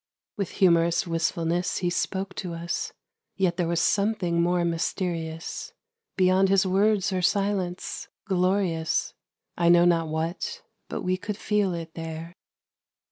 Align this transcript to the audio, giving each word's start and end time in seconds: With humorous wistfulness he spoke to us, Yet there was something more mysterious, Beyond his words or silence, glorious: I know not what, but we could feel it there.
With 0.35 0.53
humorous 0.53 1.05
wistfulness 1.05 1.77
he 1.77 1.91
spoke 1.91 2.33
to 2.37 2.55
us, 2.55 2.91
Yet 3.35 3.57
there 3.57 3.67
was 3.67 3.79
something 3.79 4.41
more 4.41 4.65
mysterious, 4.65 5.73
Beyond 6.17 6.49
his 6.49 6.65
words 6.65 7.13
or 7.13 7.21
silence, 7.21 8.07
glorious: 8.25 9.13
I 9.59 9.69
know 9.69 9.85
not 9.85 10.07
what, 10.07 10.63
but 10.89 11.03
we 11.03 11.17
could 11.17 11.37
feel 11.37 11.75
it 11.75 11.93
there. 11.93 12.33